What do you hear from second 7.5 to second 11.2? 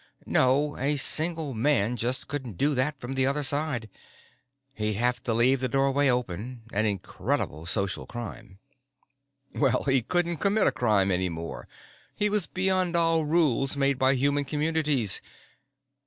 social crime. Well, he couldn't commit a crime